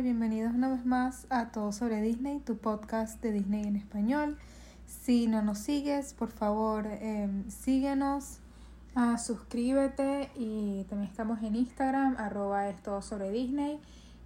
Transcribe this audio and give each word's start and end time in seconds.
y 0.00 0.02
bienvenidos 0.02 0.54
una 0.54 0.70
vez 0.70 0.86
más 0.86 1.26
a 1.28 1.50
Todo 1.52 1.72
sobre 1.72 2.00
Disney, 2.00 2.38
tu 2.38 2.56
podcast 2.56 3.20
de 3.20 3.32
Disney 3.32 3.64
en 3.64 3.76
español. 3.76 4.38
Si 4.86 5.26
no 5.26 5.42
nos 5.42 5.58
sigues, 5.58 6.14
por 6.14 6.30
favor, 6.30 6.86
em, 6.86 7.50
síguenos, 7.50 8.38
ah, 8.94 9.18
suscríbete 9.18 10.30
y 10.34 10.86
también 10.88 11.10
estamos 11.10 11.42
en 11.42 11.54
Instagram, 11.54 12.16
arroba 12.16 12.70
es 12.70 12.82
todo 12.82 13.02
sobre 13.02 13.30
Disney, 13.30 13.78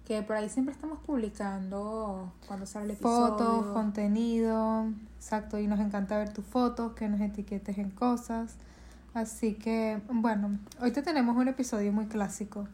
que 0.05 0.21
por 0.21 0.37
ahí 0.37 0.47
siempre 0.47 0.73
estamos 0.73 0.99
publicando 0.99 2.31
cuando 2.47 2.65
sale 2.65 2.85
el 2.85 2.91
episodio. 2.91 3.37
Fotos, 3.37 3.65
contenido, 3.73 4.85
exacto, 5.17 5.59
y 5.59 5.67
nos 5.67 5.81
encanta 5.81 6.17
ver 6.17 6.31
tus 6.31 6.45
fotos, 6.45 6.93
que 6.93 7.09
nos 7.09 7.19
etiquetes 7.19 7.77
en 7.79 7.89
cosas. 7.89 8.55
Así 9.13 9.55
que, 9.55 10.01
bueno, 10.09 10.57
hoy 10.79 10.91
te 10.91 11.01
tenemos 11.01 11.35
un 11.35 11.49
episodio 11.49 11.91
muy 11.91 12.05
clásico. 12.05 12.65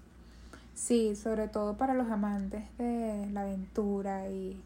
Sí, 0.82 1.16
sobre 1.16 1.48
todo 1.48 1.78
para 1.78 1.94
los 1.94 2.10
amantes 2.10 2.64
de 2.80 3.28
la 3.32 3.42
aventura 3.42 4.28
y 4.30 4.60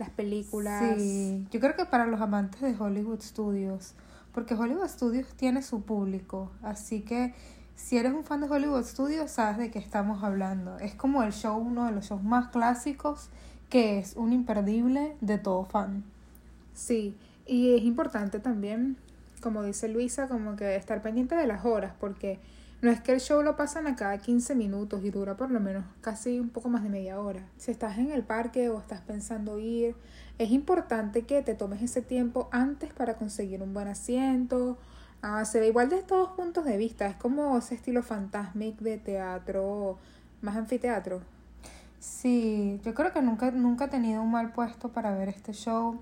las 0.00 0.10
películas. 0.10 0.96
Sí, 0.98 1.46
yo 1.52 1.60
creo 1.60 1.76
que 1.76 1.84
para 1.84 2.06
los 2.06 2.20
amantes 2.20 2.60
de 2.60 2.74
Hollywood 2.76 3.20
Studios, 3.20 3.94
porque 4.34 4.54
Hollywood 4.54 4.88
Studios 4.88 5.28
tiene 5.36 5.62
su 5.62 5.82
público, 5.82 6.50
así 6.64 7.02
que 7.02 7.34
si 7.76 7.98
eres 7.98 8.12
un 8.12 8.24
fan 8.24 8.40
de 8.40 8.48
Hollywood 8.48 8.82
Studios 8.84 9.30
sabes 9.30 9.58
de 9.58 9.70
qué 9.70 9.78
estamos 9.78 10.24
hablando. 10.24 10.76
Es 10.80 10.96
como 10.96 11.22
el 11.22 11.32
show, 11.32 11.56
uno 11.56 11.86
de 11.86 11.92
los 11.92 12.06
shows 12.06 12.24
más 12.24 12.48
clásicos, 12.48 13.28
que 13.68 14.00
es 14.00 14.16
un 14.16 14.32
imperdible 14.32 15.16
de 15.20 15.38
todo 15.38 15.64
fan. 15.66 16.02
Sí, 16.74 17.14
y 17.46 17.76
es 17.76 17.82
importante 17.84 18.40
también, 18.40 18.96
como 19.40 19.62
dice 19.62 19.86
Luisa, 19.86 20.26
como 20.26 20.56
que 20.56 20.74
estar 20.74 21.00
pendiente 21.00 21.36
de 21.36 21.46
las 21.46 21.64
horas, 21.64 21.92
porque 22.00 22.40
no 22.82 22.90
es 22.90 23.00
que 23.00 23.12
el 23.12 23.20
show 23.20 23.42
lo 23.42 23.56
pasan 23.56 23.86
a 23.86 23.94
cada 23.94 24.16
15 24.18 24.54
minutos 24.54 25.04
y 25.04 25.10
dura 25.10 25.36
por 25.36 25.50
lo 25.50 25.60
menos 25.60 25.84
casi 26.00 26.40
un 26.40 26.48
poco 26.48 26.70
más 26.70 26.82
de 26.82 26.88
media 26.88 27.20
hora. 27.20 27.46
Si 27.58 27.70
estás 27.70 27.98
en 27.98 28.10
el 28.10 28.22
parque 28.22 28.70
o 28.70 28.78
estás 28.78 29.02
pensando 29.02 29.58
ir, 29.58 29.94
es 30.38 30.50
importante 30.50 31.26
que 31.26 31.42
te 31.42 31.54
tomes 31.54 31.82
ese 31.82 32.00
tiempo 32.00 32.48
antes 32.52 32.92
para 32.94 33.16
conseguir 33.16 33.62
un 33.62 33.74
buen 33.74 33.88
asiento. 33.88 34.78
Ah, 35.20 35.44
se 35.44 35.60
ve 35.60 35.68
igual 35.68 35.90
de 35.90 36.02
todos 36.02 36.30
puntos 36.30 36.64
de 36.64 36.78
vista. 36.78 37.06
Es 37.06 37.16
como 37.16 37.58
ese 37.58 37.74
estilo 37.74 38.02
fantasmic 38.02 38.78
de 38.78 38.96
teatro, 38.96 39.98
más 40.40 40.56
anfiteatro. 40.56 41.20
Sí, 41.98 42.80
yo 42.82 42.94
creo 42.94 43.12
que 43.12 43.20
nunca, 43.20 43.50
nunca 43.50 43.84
he 43.84 43.88
tenido 43.88 44.22
un 44.22 44.30
mal 44.30 44.52
puesto 44.52 44.88
para 44.88 45.14
ver 45.14 45.28
este 45.28 45.52
show 45.52 46.00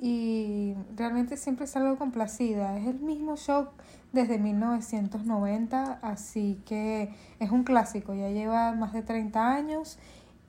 y 0.00 0.74
realmente 0.96 1.36
siempre 1.36 1.68
salgo 1.68 1.96
complacida. 1.96 2.76
Es 2.76 2.88
el 2.88 2.98
mismo 2.98 3.36
show 3.36 3.68
desde 4.12 4.38
1990, 4.38 6.00
así 6.02 6.60
que 6.66 7.14
es 7.38 7.50
un 7.50 7.64
clásico, 7.64 8.14
ya 8.14 8.28
lleva 8.28 8.72
más 8.72 8.92
de 8.92 9.02
30 9.02 9.52
años 9.52 9.98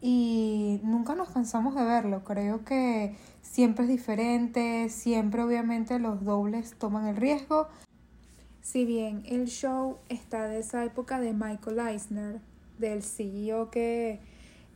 y 0.02 0.80
nunca 0.84 1.14
nos 1.16 1.30
cansamos 1.30 1.76
de 1.76 1.84
verlo. 1.84 2.24
Creo 2.24 2.66
que 2.66 3.16
siempre 3.42 3.86
es 3.86 3.90
diferente, 3.90 4.90
siempre 4.90 5.44
obviamente 5.44 6.00
los 6.00 6.24
dobles 6.24 6.76
toman 6.78 7.08
el 7.08 7.18
riesgo. 7.18 7.68
Si 8.62 8.86
bien 8.86 9.24
el 9.26 9.48
show 9.48 9.98
está 10.10 10.48
de 10.48 10.60
esa 10.60 10.84
época 10.84 11.20
de 11.20 11.34
Michael 11.34 11.80
Eisner, 11.80 12.42
del 12.80 13.04
CEO 13.04 13.70
que 13.70 14.20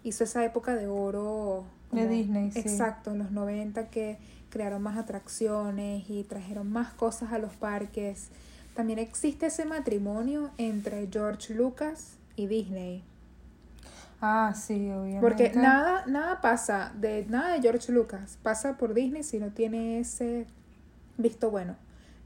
hizo 0.03 0.23
esa 0.23 0.45
época 0.45 0.75
de 0.75 0.88
oro 0.88 1.66
de 1.92 2.08
Disney, 2.08 2.52
sí. 2.52 2.59
Exacto, 2.59 3.11
en 3.11 3.20
los 3.20 3.31
90 3.31 3.89
que 3.89 4.20
crearon 4.49 4.83
más 4.83 4.97
atracciones 4.97 6.08
y 6.09 6.23
trajeron 6.23 6.72
más 6.72 6.94
cosas 6.94 7.33
a 7.33 7.39
los 7.39 7.53
parques. 7.53 8.30
También 8.75 8.99
existe 8.99 9.47
ese 9.47 9.65
matrimonio 9.65 10.51
entre 10.57 11.07
George 11.11 11.53
Lucas 11.53 12.17
y 12.35 12.47
Disney. 12.47 13.03
Ah, 14.21 14.53
sí, 14.53 14.91
obviamente. 14.91 15.21
Porque 15.21 15.51
nada, 15.55 16.05
nada 16.07 16.41
pasa 16.41 16.91
de 16.95 17.25
nada 17.29 17.53
de 17.53 17.61
George 17.61 17.91
Lucas 17.91 18.37
pasa 18.43 18.77
por 18.77 18.93
Disney 18.93 19.23
si 19.23 19.39
no 19.39 19.51
tiene 19.51 19.99
ese 19.99 20.47
visto 21.17 21.52
bueno, 21.52 21.75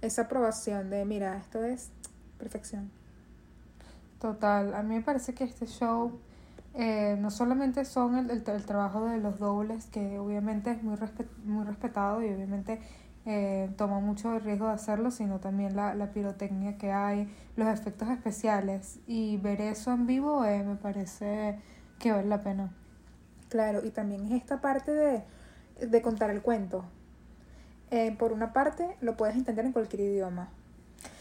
esa 0.01 0.23
aprobación 0.23 0.89
de 0.89 1.05
mira, 1.05 1.37
esto 1.37 1.63
es 1.63 1.91
perfección. 2.37 2.89
Total, 4.19 4.73
a 4.73 4.81
mí 4.81 4.95
me 4.95 5.01
parece 5.01 5.33
que 5.33 5.43
este 5.43 5.65
show 5.65 6.19
eh, 6.73 7.15
no 7.19 7.31
solamente 7.31 7.85
son 7.85 8.15
el, 8.15 8.31
el, 8.31 8.43
el, 8.45 8.65
trabajo 8.65 9.05
de 9.05 9.17
los 9.17 9.39
dobles, 9.39 9.85
que 9.87 10.19
obviamente 10.19 10.71
es 10.71 10.83
muy, 10.83 10.97
muy 11.45 11.65
respetado 11.65 12.21
y 12.21 12.29
obviamente 12.29 12.79
eh, 13.31 13.69
toma 13.77 13.99
mucho 13.99 14.35
el 14.35 14.41
riesgo 14.41 14.65
de 14.65 14.73
hacerlo, 14.73 15.11
sino 15.11 15.39
también 15.39 15.75
la, 15.75 15.93
la 15.93 16.07
pirotecnia 16.07 16.79
que 16.79 16.91
hay, 16.91 17.31
los 17.55 17.67
efectos 17.67 18.09
especiales. 18.09 18.97
Y 19.05 19.37
ver 19.37 19.61
eso 19.61 19.91
en 19.93 20.07
vivo 20.07 20.43
eh, 20.45 20.63
me 20.63 20.75
parece 20.75 21.59
que 21.99 22.11
vale 22.11 22.27
la 22.27 22.41
pena. 22.41 22.71
Claro, 23.49 23.85
y 23.85 23.91
también 23.91 24.25
es 24.25 24.31
esta 24.31 24.61
parte 24.61 24.91
de, 24.91 25.23
de 25.79 26.01
contar 26.01 26.31
el 26.31 26.41
cuento. 26.41 26.85
Eh, 27.91 28.15
por 28.17 28.33
una 28.33 28.51
parte, 28.51 28.97
lo 28.99 29.15
puedes 29.15 29.35
entender 29.35 29.63
en 29.63 29.73
cualquier 29.73 30.01
idioma. 30.01 30.49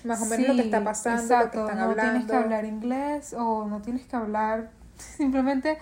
Más 0.03 0.23
o 0.23 0.25
menos 0.25 0.47
sí, 0.47 0.53
lo 0.53 0.55
que 0.55 0.63
está 0.63 0.83
pasando, 0.83 1.21
exacto. 1.21 1.59
lo 1.59 1.67
que 1.67 1.73
están 1.73 1.85
no 1.85 1.91
hablando. 1.91 2.13
tienes 2.13 2.31
que 2.31 2.37
hablar 2.37 2.65
inglés 2.65 3.35
o 3.35 3.67
no 3.67 3.83
tienes 3.83 4.07
que 4.07 4.17
hablar, 4.17 4.71
simplemente 4.97 5.77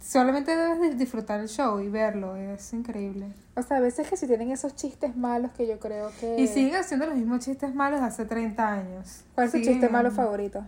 solamente 0.00 0.56
debes 0.56 0.98
disfrutar 0.98 1.40
el 1.40 1.48
show 1.48 1.78
y 1.80 1.88
verlo, 1.88 2.34
es 2.36 2.72
increíble. 2.72 3.26
O 3.56 3.62
sea, 3.62 3.76
a 3.76 3.80
veces 3.80 4.08
que 4.08 4.16
si 4.16 4.26
tienen 4.26 4.50
esos 4.50 4.74
chistes 4.74 5.16
malos 5.16 5.52
que 5.52 5.66
yo 5.66 5.78
creo 5.78 6.10
que... 6.18 6.40
Y 6.40 6.46
siguen 6.46 6.76
haciendo 6.76 7.06
los 7.06 7.14
mismos 7.16 7.40
chistes 7.44 7.74
malos 7.74 8.00
de 8.00 8.06
hace 8.06 8.24
30 8.24 8.72
años. 8.72 9.24
¿Cuál 9.34 9.46
es 9.46 9.52
tu 9.52 9.58
Siguen- 9.58 9.72
chiste 9.72 9.88
malo 9.88 10.10
favorito? 10.10 10.64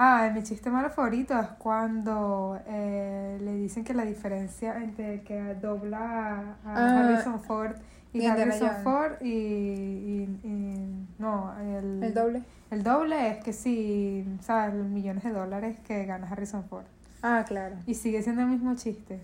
Ah, 0.00 0.30
mi 0.32 0.42
chiste 0.44 0.70
malo 0.70 0.90
favorito 0.90 1.38
es 1.38 1.48
cuando 1.58 2.58
eh, 2.66 3.38
le 3.40 3.54
dicen 3.56 3.82
que 3.84 3.94
la 3.94 4.04
diferencia 4.04 4.76
entre 4.76 5.22
que 5.22 5.54
dobla 5.54 5.98
a, 5.98 6.74
Ah, 6.74 7.00
Harrison 7.00 7.40
Ford 7.40 7.72
y, 8.12 8.20
y 8.22 8.26
Harrison. 8.26 8.70
Ford 8.84 9.12
y, 9.20 9.28
y- 9.28 10.40
y- 10.44 11.06
no, 11.18 11.52
el, 11.60 12.02
¿El 12.04 12.14
doble? 12.14 12.42
el 12.70 12.82
doble 12.84 13.30
es 13.30 13.44
que 13.44 13.52
sí, 13.52 14.24
sabes, 14.40 14.74
los 14.74 14.86
millones 14.86 15.24
de 15.24 15.30
dólares 15.32 15.76
que 15.84 16.04
gana 16.04 16.28
Harrison 16.30 16.62
Ford. 16.64 16.84
Ah, 17.22 17.44
claro. 17.46 17.76
Y 17.86 17.94
sigue 17.94 18.22
siendo 18.22 18.42
el 18.42 18.48
mismo 18.48 18.74
chiste. 18.76 19.20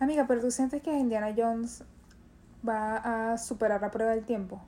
Amiga, 0.00 0.26
pero 0.26 0.40
tú 0.40 0.50
sientes 0.50 0.82
que 0.82 0.96
Indiana 0.96 1.34
Jones 1.36 1.84
va 2.66 3.32
a 3.32 3.38
superar 3.38 3.80
la 3.80 3.90
prueba 3.90 4.12
del 4.12 4.24
tiempo. 4.24 4.60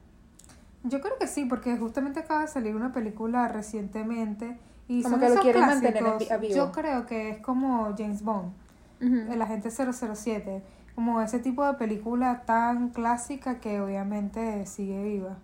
Yo 0.85 1.01
creo 1.01 1.19
que 1.19 1.27
sí, 1.27 1.47
porque 1.47 1.77
justamente 1.77 2.21
acaba 2.21 2.43
de 2.43 2.49
salir 2.49 2.77
una 2.77 2.93
película 2.93 3.49
recientemente 3.49 4.57
y 4.89 5.03
Como 5.03 5.17
son 5.17 5.21
que 5.21 5.35
lo 5.35 5.41
quieren 5.41 5.63
mantener 5.63 6.05
en 6.07 6.41
vivo. 6.41 6.55
Yo 6.55 6.71
creo 6.73 7.07
que 7.07 7.31
es 7.31 7.39
como 7.39 7.95
James 7.99 8.23
Bond, 8.23 8.53
el 9.01 9.43
agente 9.43 9.71
007, 9.71 10.63
como 10.95 11.21
ese 11.21 11.41
tipo 11.41 11.67
de 11.67 11.75
película 11.75 12.43
tan 12.47 12.91
clásica 12.91 13.59
que 13.59 13.81
obviamente 13.81 14.65
sigue 14.67 15.03
viva. 15.03 15.39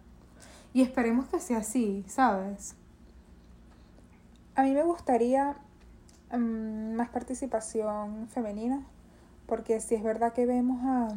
Y 0.73 0.83
esperemos 0.83 1.27
que 1.27 1.41
sea 1.41 1.59
así, 1.59 2.05
¿sabes? 2.07 2.77
A 4.55 4.63
mí 4.63 4.73
me 4.73 4.85
gustaría 4.85 5.57
mm, 6.33 6.95
más 6.95 7.09
participación 7.11 8.29
femenina, 8.29 8.83
porque 9.47 9.81
si 9.81 9.95
es 9.95 10.03
verdad 10.03 10.33
que 10.33 10.47
vemos 10.47 10.81
a 10.85 11.09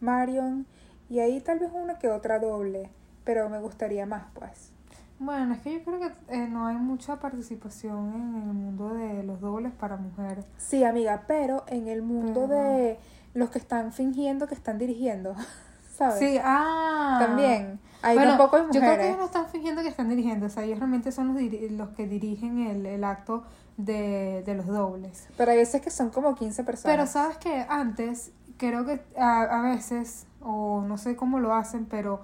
Marion 0.00 0.66
y 1.08 1.20
ahí 1.20 1.40
tal 1.40 1.58
vez 1.58 1.70
una 1.72 1.98
que 1.98 2.08
otra 2.08 2.38
doble, 2.38 2.90
pero 3.24 3.48
me 3.48 3.58
gustaría 3.60 4.06
más, 4.06 4.24
pues. 4.34 4.70
Bueno, 5.18 5.54
es 5.54 5.60
que 5.60 5.72
yo 5.74 5.84
creo 5.84 6.00
que 6.00 6.12
eh, 6.28 6.48
no 6.48 6.66
hay 6.66 6.76
mucha 6.76 7.20
participación 7.20 8.14
en 8.14 8.48
el 8.48 8.54
mundo 8.54 8.94
de 8.94 9.22
los 9.22 9.40
dobles 9.40 9.72
para 9.72 9.96
mujeres. 9.96 10.44
Sí, 10.58 10.82
amiga, 10.84 11.24
pero 11.28 11.64
en 11.68 11.86
el 11.88 12.02
mundo 12.02 12.46
Pero- 12.48 12.60
de 12.60 12.98
los 13.32 13.50
que 13.50 13.58
están 13.58 13.92
fingiendo 13.92 14.46
que 14.48 14.54
están 14.54 14.78
dirigiendo, 14.78 15.34
¿sabes? 15.96 16.18
Sí, 16.18 16.38
ah. 16.42 17.18
También. 17.20 17.78
Ahí 18.04 18.16
Bueno, 18.16 18.32
tampoco 18.36 18.56
hay 18.56 18.62
Yo 18.64 18.68
creo 18.68 18.80
que 18.82 18.86
mujeres. 18.88 19.06
ellos 19.06 19.18
no 19.18 19.24
están 19.26 19.46
fingiendo 19.48 19.82
que 19.82 19.88
están 19.88 20.08
dirigiendo, 20.08 20.46
o 20.46 20.48
sea, 20.50 20.62
ellos 20.64 20.78
realmente 20.78 21.10
son 21.12 21.28
los, 21.28 21.36
diri- 21.36 21.70
los 21.70 21.88
que 21.90 22.06
dirigen 22.06 22.58
el, 22.60 22.84
el 22.86 23.02
acto 23.04 23.44
de, 23.76 24.42
de 24.44 24.54
los 24.54 24.66
dobles. 24.66 25.26
Pero 25.36 25.50
hay 25.52 25.58
veces 25.58 25.80
que 25.80 25.90
son 25.90 26.10
como 26.10 26.34
15 26.34 26.64
personas. 26.64 26.94
Pero 26.96 27.06
sabes 27.06 27.38
que 27.38 27.64
antes, 27.68 28.30
creo 28.58 28.84
que 28.84 29.00
a, 29.18 29.42
a 29.42 29.62
veces, 29.62 30.26
o 30.40 30.82
no 30.86 30.98
sé 30.98 31.16
cómo 31.16 31.38
lo 31.40 31.54
hacen, 31.54 31.86
pero 31.86 32.20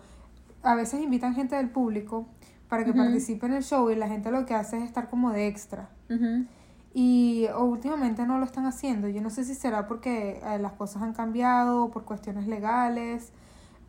a 0.63 0.75
veces 0.75 1.01
invitan 1.01 1.35
gente 1.35 1.57
del 1.57 1.71
público 1.71 2.27
para 2.69 2.85
que 2.85 2.93
participe 2.93 3.47
en 3.47 3.55
el 3.55 3.65
show 3.65 3.91
y 3.91 3.97
la 3.97 4.07
gente 4.07 4.31
lo 4.31 4.47
que 4.47 4.55
hace 4.55 4.77
es 4.77 4.85
estar 4.85 5.09
como 5.09 5.31
de 5.33 5.49
extra. 5.49 5.89
Ujú. 6.09 6.45
Y 6.93 7.47
o 7.55 7.65
últimamente 7.65 8.27
no 8.27 8.39
lo 8.39 8.45
están 8.45 8.67
haciendo. 8.67 9.09
Yo 9.09 9.23
no 9.23 9.31
sé 9.31 9.45
si 9.45 9.55
será 9.55 9.87
porque 9.87 10.41
eh, 10.45 10.59
las 10.61 10.73
cosas 10.73 11.03
han 11.03 11.13
cambiado, 11.13 11.91
por 11.91 12.05
cuestiones 12.05 12.47
legales, 12.47 13.33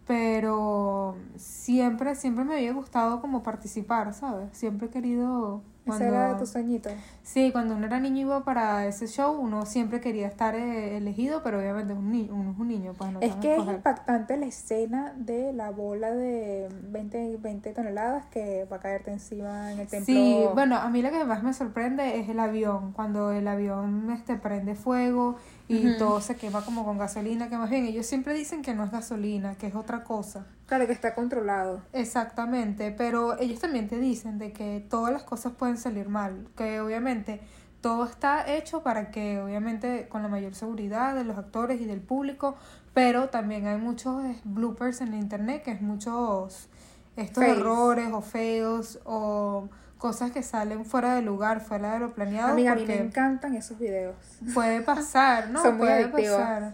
pero 0.07 1.15
siempre, 1.35 2.15
siempre 2.15 2.43
me 2.43 2.55
había 2.55 2.73
gustado 2.73 3.21
como 3.21 3.43
participar, 3.43 4.13
¿sabes? 4.13 4.49
Siempre 4.51 4.87
he 4.87 4.89
querido 4.89 5.61
Ese 5.85 6.07
era 6.07 6.37
tu 6.37 6.45
sueñito. 6.45 6.89
Sí, 7.23 7.51
cuando 7.51 7.75
uno 7.75 7.85
era 7.85 7.99
niño 7.99 8.21
iba 8.21 8.43
para 8.43 8.87
ese 8.87 9.07
show, 9.07 9.39
uno 9.39 9.65
siempre 9.65 10.01
quería 10.01 10.27
estar 10.27 10.55
eh, 10.55 10.97
elegido, 10.97 11.43
pero 11.43 11.59
obviamente 11.59 11.93
un 11.93 12.11
niño, 12.11 12.33
uno 12.33 12.51
es 12.51 12.59
un 12.59 12.67
niño. 12.67 12.93
Pues 12.97 13.11
no 13.11 13.21
es 13.21 13.35
que 13.35 13.55
es 13.55 13.65
impactante 13.65 14.37
la 14.37 14.47
escena 14.47 15.13
de 15.15 15.53
la 15.53 15.69
bola 15.69 16.11
de 16.11 16.67
20, 16.89 17.37
20 17.37 17.73
toneladas 17.73 18.25
que 18.25 18.65
va 18.71 18.77
a 18.77 18.79
caerte 18.79 19.11
encima 19.11 19.71
en 19.71 19.79
el 19.79 19.87
templo. 19.87 20.05
Sí, 20.05 20.45
bueno, 20.55 20.77
a 20.77 20.89
mí 20.89 21.01
lo 21.01 21.11
que 21.11 21.23
más 21.25 21.43
me 21.43 21.53
sorprende 21.53 22.19
es 22.19 22.27
el 22.27 22.39
avión, 22.39 22.91
cuando 22.91 23.31
el 23.31 23.47
avión 23.47 24.09
este, 24.11 24.35
prende 24.35 24.73
fuego 24.73 25.37
y 25.77 25.97
todo 25.97 26.19
se 26.21 26.35
quema 26.35 26.63
como 26.65 26.83
con 26.83 26.97
gasolina, 26.97 27.49
que 27.49 27.57
más 27.57 27.69
bien 27.69 27.85
ellos 27.85 28.05
siempre 28.05 28.33
dicen 28.33 28.61
que 28.61 28.73
no 28.73 28.83
es 28.83 28.91
gasolina, 28.91 29.55
que 29.55 29.67
es 29.67 29.75
otra 29.75 30.03
cosa. 30.03 30.45
Claro, 30.65 30.85
que 30.85 30.93
está 30.93 31.15
controlado. 31.15 31.81
Exactamente, 31.93 32.91
pero 32.91 33.39
ellos 33.39 33.59
también 33.59 33.87
te 33.87 33.99
dicen 33.99 34.37
de 34.37 34.51
que 34.51 34.85
todas 34.89 35.13
las 35.13 35.23
cosas 35.23 35.53
pueden 35.53 35.77
salir 35.77 36.09
mal, 36.09 36.47
que 36.55 36.81
obviamente 36.81 37.41
todo 37.81 38.05
está 38.05 38.53
hecho 38.53 38.83
para 38.83 39.11
que 39.11 39.41
obviamente 39.41 40.07
con 40.07 40.21
la 40.21 40.27
mayor 40.27 40.53
seguridad 40.53 41.15
de 41.15 41.23
los 41.23 41.37
actores 41.37 41.81
y 41.81 41.85
del 41.85 42.01
público, 42.01 42.55
pero 42.93 43.29
también 43.29 43.65
hay 43.67 43.77
muchos 43.77 44.23
eh, 44.23 44.39
bloopers 44.43 45.01
en 45.01 45.13
internet, 45.13 45.63
que 45.63 45.71
es 45.71 45.81
muchos 45.81 46.69
estos 47.15 47.43
errores 47.43 48.09
o 48.13 48.21
feos 48.21 48.99
o 49.05 49.69
cosas 50.01 50.31
que 50.31 50.41
salen 50.41 50.83
fuera 50.83 51.13
de 51.13 51.21
lugar, 51.21 51.61
fuera 51.61 51.93
de 51.93 51.99
lo 51.99 52.15
planeado. 52.15 52.53
Amiga, 52.53 52.71
a 52.71 52.75
mí 52.75 52.85
me 52.87 52.97
encantan 52.97 53.53
esos 53.53 53.77
videos. 53.77 54.15
Puede 54.51 54.81
pasar, 54.81 55.51
¿no? 55.51 55.61
Son 55.61 55.77
puede 55.77 56.07
pasar. 56.07 56.73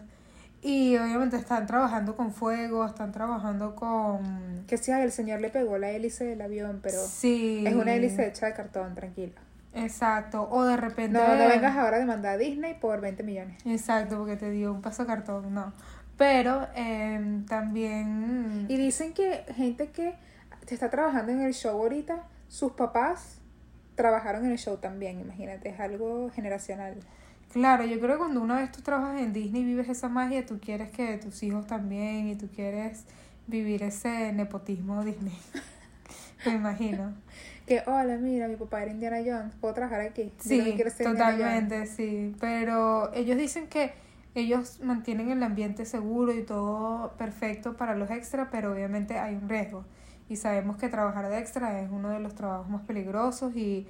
Y 0.62 0.96
obviamente 0.96 1.36
están 1.36 1.68
trabajando 1.68 2.16
con 2.16 2.32
fuego, 2.32 2.86
están 2.86 3.12
trabajando 3.12 3.76
con... 3.76 4.64
Que 4.66 4.78
sí, 4.78 4.92
el 4.92 5.12
señor 5.12 5.42
le 5.42 5.50
pegó 5.50 5.78
la 5.78 5.90
hélice 5.90 6.24
del 6.24 6.42
avión, 6.42 6.80
pero 6.82 7.06
sí. 7.06 7.66
es 7.68 7.76
una 7.76 7.94
hélice 7.94 8.28
hecha 8.28 8.46
de 8.46 8.54
cartón, 8.54 8.96
tranquilo. 8.96 9.34
Exacto, 9.74 10.48
o 10.50 10.64
de 10.64 10.78
repente... 10.78 11.20
No, 11.20 11.28
no 11.28 11.50
vengas 11.50 11.76
ahora 11.76 11.98
a 11.98 12.00
demandar 12.00 12.36
a 12.36 12.38
Disney 12.38 12.76
por 12.76 13.02
20 13.02 13.24
millones. 13.24 13.58
Exacto, 13.66 14.18
porque 14.18 14.38
te 14.38 14.50
dio 14.52 14.72
un 14.72 14.82
paso 14.82 15.04
de 15.04 15.08
cartón, 15.08 15.54
no. 15.54 15.74
Pero 16.18 16.66
eh, 16.76 17.44
también... 17.50 18.68
Y 18.70 18.78
dicen 18.78 19.14
que 19.14 19.44
gente 19.54 19.92
que 19.92 20.16
está 20.70 20.90
trabajando 20.90 21.34
en 21.34 21.42
el 21.42 21.54
show 21.54 21.78
ahorita 21.78 22.24
sus 22.48 22.74
papás 22.74 23.42
trabajaron 23.96 24.46
en 24.46 24.52
el 24.52 24.58
show 24.58 24.78
también, 24.78 25.20
imagínate, 25.20 25.70
es 25.70 25.80
algo 25.80 26.30
generacional. 26.32 26.96
Claro, 27.52 27.86
yo 27.86 28.00
creo 28.00 28.14
que 28.14 28.18
cuando 28.20 28.42
una 28.42 28.58
vez 28.58 28.72
tú 28.72 28.82
trabajas 28.82 29.22
en 29.22 29.34
Disney 29.34 29.62
y 29.62 29.66
vives 29.66 29.90
esa 29.90 30.10
magia, 30.10 30.46
tú 30.46 30.60
quieres 30.60 30.92
que 30.92 31.18
tus 31.18 31.42
hijos 31.44 31.66
también 31.66 32.28
y 32.28 32.36
tú 32.36 32.48
quieres 32.50 33.06
vivir 33.48 33.84
ese 33.84 34.34
nepotismo 34.34 35.04
Disney. 35.04 35.38
Me 36.46 36.54
imagino. 36.54 37.16
Que, 37.66 37.82
hola, 37.86 38.18
mira, 38.18 38.48
mi 38.48 38.56
papá 38.56 38.84
era 38.84 38.92
Indiana 38.92 39.18
Jones, 39.26 39.56
puedo 39.60 39.74
trabajar 39.74 40.02
aquí. 40.02 40.32
Sí, 40.40 40.78
totalmente, 41.04 41.86
sí. 41.88 42.36
Pero 42.40 43.14
ellos 43.14 43.38
dicen 43.38 43.68
que 43.68 43.94
ellos 44.42 44.80
mantienen 44.82 45.30
el 45.32 45.42
ambiente 45.44 45.86
seguro 45.86 46.34
y 46.34 46.44
todo 46.44 47.14
perfecto 47.18 47.76
para 47.76 47.96
los 47.96 48.10
extras, 48.12 48.48
pero 48.52 48.72
obviamente 48.72 49.18
hay 49.18 49.36
un 49.36 49.50
riesgo 49.50 49.86
y 50.30 50.36
sabemos 50.36 50.78
que 50.78 50.90
trabajar 50.90 51.30
de 51.30 51.40
extra 51.40 51.80
es 51.82 51.90
uno 51.90 52.10
de 52.10 52.20
los 52.20 52.36
trabajos 52.36 52.70
más 52.70 52.82
peligrosos 52.84 53.56
y 53.56 53.88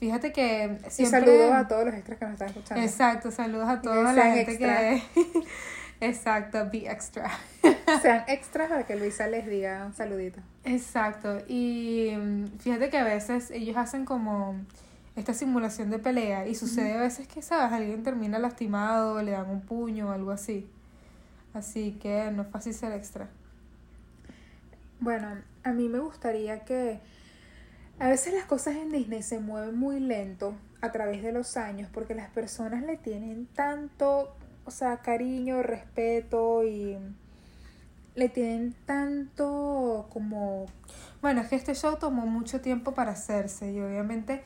fíjate 0.00 0.32
que 0.32 0.78
siempre... 0.88 1.20
Y 1.20 1.28
saludos 1.28 1.52
a 1.52 1.68
todos 1.68 1.84
los 1.86 1.94
extras 1.94 2.18
que 2.18 2.24
nos 2.24 2.32
están 2.34 2.48
escuchando. 2.48 2.82
Exacto, 2.82 3.30
saludos 3.30 3.68
a 3.68 3.80
toda 3.80 4.12
la 4.12 4.34
gente 4.34 4.58
que... 4.58 5.02
Exacto, 6.00 6.68
be 6.70 6.90
extra. 6.90 7.30
Sean 8.02 8.24
extras 8.28 8.68
para 8.68 8.84
que 8.84 8.96
Luisa 8.96 9.26
les 9.28 9.46
diga 9.46 9.86
un 9.86 9.94
saludito. 9.94 10.40
Exacto, 10.64 11.38
y 11.48 12.12
fíjate 12.58 12.90
que 12.90 12.98
a 12.98 13.04
veces 13.04 13.50
ellos 13.50 13.78
hacen 13.78 14.04
como 14.04 14.60
esta 15.16 15.32
simulación 15.32 15.90
de 15.90 15.98
pelea 15.98 16.46
y 16.46 16.54
sucede 16.54 16.92
a 16.92 17.00
veces 17.00 17.26
que, 17.26 17.40
¿sabes? 17.40 17.72
Alguien 17.72 18.02
termina 18.02 18.38
lastimado, 18.38 19.22
le 19.22 19.32
dan 19.32 19.48
un 19.48 19.62
puño 19.62 20.08
o 20.08 20.12
algo 20.12 20.30
así. 20.30 20.68
Así 21.54 21.92
que 22.00 22.30
no 22.32 22.42
es 22.42 22.48
fácil 22.48 22.74
ser 22.74 22.92
extra. 22.92 23.30
Bueno, 25.00 25.28
a 25.64 25.72
mí 25.72 25.88
me 25.88 25.98
gustaría 25.98 26.64
que 26.64 27.00
a 27.98 28.08
veces 28.08 28.34
las 28.34 28.44
cosas 28.44 28.76
en 28.76 28.90
Disney 28.90 29.22
se 29.22 29.40
mueven 29.40 29.78
muy 29.78 30.00
lento 30.00 30.54
a 30.82 30.92
través 30.92 31.22
de 31.22 31.32
los 31.32 31.56
años 31.56 31.88
porque 31.92 32.14
las 32.14 32.28
personas 32.28 32.84
le 32.84 32.98
tienen 32.98 33.46
tanto, 33.46 34.34
o 34.66 34.70
sea, 34.70 34.98
cariño, 34.98 35.62
respeto 35.62 36.62
y 36.62 36.98
le 38.14 38.28
tienen 38.28 38.74
tanto 38.84 40.08
como... 40.12 40.66
Bueno, 41.22 41.40
es 41.40 41.48
que 41.48 41.56
este 41.56 41.74
show 41.74 41.96
tomó 41.98 42.26
mucho 42.26 42.60
tiempo 42.60 42.92
para 42.92 43.12
hacerse 43.12 43.72
y 43.72 43.80
obviamente 43.80 44.42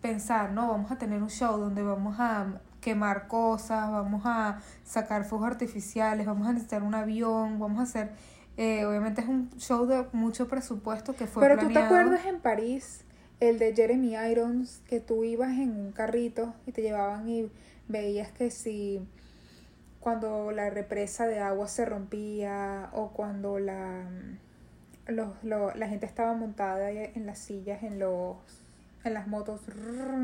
pensar, 0.00 0.52
no, 0.52 0.68
vamos 0.68 0.90
a 0.90 0.96
tener 0.96 1.22
un 1.22 1.30
show 1.30 1.58
donde 1.58 1.82
vamos 1.82 2.16
a 2.18 2.60
quemar 2.80 3.28
cosas, 3.28 3.90
vamos 3.90 4.22
a 4.24 4.60
sacar 4.84 5.24
fuegos 5.24 5.48
artificiales, 5.48 6.26
vamos 6.26 6.48
a 6.48 6.52
necesitar 6.52 6.82
un 6.82 6.94
avión, 6.94 7.58
vamos 7.58 7.80
a 7.80 7.82
hacer 7.82 8.12
eh, 8.56 8.84
obviamente 8.84 9.22
es 9.22 9.28
un 9.28 9.48
show 9.56 9.86
de 9.86 10.04
mucho 10.12 10.46
presupuesto 10.46 11.14
que 11.14 11.26
fue 11.26 11.42
Pero 11.42 11.58
tú 11.58 11.72
te 11.72 11.78
acuerdas 11.78 12.26
en 12.26 12.40
París, 12.40 13.04
el 13.40 13.58
de 13.58 13.74
Jeremy 13.74 14.16
Irons, 14.30 14.82
que 14.86 15.00
tú 15.00 15.24
ibas 15.24 15.52
en 15.52 15.70
un 15.70 15.92
carrito 15.92 16.52
y 16.66 16.72
te 16.72 16.82
llevaban 16.82 17.26
y 17.26 17.50
veías 17.88 18.30
que 18.32 18.50
si 18.50 19.00
cuando 19.98 20.50
la 20.50 20.68
represa 20.68 21.26
de 21.26 21.38
agua 21.38 21.68
se 21.68 21.86
rompía 21.86 22.90
o 22.92 23.12
cuando 23.12 23.58
la, 23.58 24.04
los, 25.06 25.42
la 25.42 25.88
gente 25.88 26.04
estaba 26.04 26.34
montada 26.34 26.90
en 26.90 27.24
las 27.24 27.38
sillas, 27.38 27.82
en, 27.82 27.98
los, 27.98 28.36
en 29.04 29.14
las 29.14 29.26
motos 29.26 29.60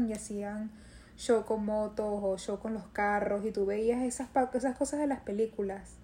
y 0.08 0.12
hacían 0.12 0.70
show 1.16 1.44
con 1.44 1.64
motos 1.64 2.20
o 2.22 2.36
show 2.38 2.58
con 2.58 2.74
los 2.74 2.86
carros 2.88 3.44
y 3.44 3.50
tú 3.50 3.66
veías 3.66 4.02
esas, 4.02 4.28
esas 4.54 4.76
cosas 4.76 5.00
de 5.00 5.06
las 5.06 5.20
películas 5.20 5.96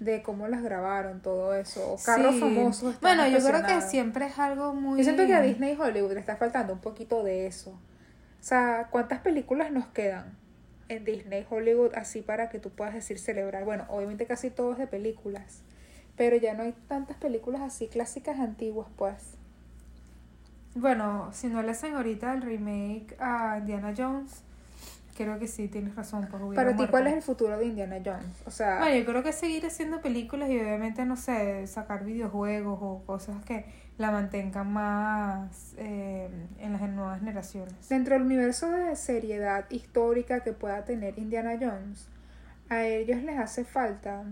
de 0.00 0.22
cómo 0.22 0.48
las 0.48 0.62
grabaron, 0.62 1.20
todo 1.20 1.54
eso. 1.54 1.96
Carros 2.04 2.38
famosos. 2.40 3.00
Bueno, 3.00 3.26
yo 3.28 3.38
creo 3.38 3.64
que 3.64 3.80
siempre 3.80 4.26
es 4.26 4.38
algo 4.38 4.74
muy... 4.74 4.98
Yo 4.98 5.04
siento 5.04 5.26
que 5.26 5.34
a 5.34 5.40
Disney 5.40 5.74
y 5.74 5.80
Hollywood 5.80 6.12
le 6.12 6.20
está 6.20 6.36
faltando 6.36 6.72
un 6.72 6.80
poquito 6.80 7.22
de 7.22 7.46
eso. 7.46 7.70
O 7.70 8.46
sea, 8.46 8.88
¿cuántas 8.90 9.20
películas 9.20 9.70
nos 9.70 9.86
quedan 9.86 10.36
en 10.88 11.04
Disney, 11.04 11.46
Hollywood, 11.48 11.92
así 11.94 12.20
para 12.20 12.50
que 12.50 12.58
tú 12.58 12.70
puedas 12.70 12.94
decir 12.94 13.18
celebrar? 13.18 13.64
Bueno, 13.64 13.86
obviamente 13.88 14.26
casi 14.26 14.50
todo 14.50 14.72
es 14.72 14.78
de 14.78 14.86
películas, 14.86 15.62
pero 16.16 16.36
ya 16.36 16.54
no 16.54 16.64
hay 16.64 16.74
tantas 16.88 17.16
películas 17.16 17.62
así 17.62 17.88
clásicas 17.88 18.38
antiguas, 18.38 18.88
pues. 18.96 19.38
Bueno, 20.74 21.30
si 21.32 21.46
no 21.48 21.62
le 21.62 21.70
hacen 21.70 21.94
ahorita 21.94 22.32
el 22.34 22.42
remake 22.42 23.16
a 23.20 23.58
Indiana 23.58 23.94
Jones, 23.96 24.42
Creo 25.16 25.38
que 25.38 25.46
sí, 25.46 25.68
tienes 25.68 25.94
razón. 25.94 26.26
Pues, 26.28 26.42
Para 26.56 26.74
ti, 26.74 26.86
¿cuál 26.88 27.06
es 27.06 27.14
el 27.14 27.22
futuro 27.22 27.56
de 27.56 27.66
Indiana 27.66 27.98
Jones? 28.04 28.42
O 28.46 28.50
sea... 28.50 28.78
Bueno, 28.78 28.96
yo 28.96 29.04
creo 29.04 29.22
que 29.22 29.32
seguir 29.32 29.64
haciendo 29.64 30.00
películas 30.00 30.50
y 30.50 30.58
obviamente, 30.58 31.04
no 31.04 31.16
sé, 31.16 31.66
sacar 31.68 32.04
videojuegos 32.04 32.78
o 32.82 33.02
cosas 33.06 33.36
que 33.44 33.64
la 33.96 34.10
mantengan 34.10 34.72
más 34.72 35.74
eh, 35.78 36.28
en 36.58 36.72
las 36.72 36.82
nuevas 36.82 37.20
generaciones. 37.20 37.88
Dentro 37.88 38.14
del 38.14 38.24
universo 38.24 38.68
de 38.70 38.96
seriedad 38.96 39.66
histórica 39.70 40.40
que 40.40 40.52
pueda 40.52 40.84
tener 40.84 41.16
Indiana 41.16 41.56
Jones, 41.60 42.08
a 42.68 42.84
ellos 42.84 43.22
les 43.22 43.38
hace 43.38 43.64
falta 43.64 44.24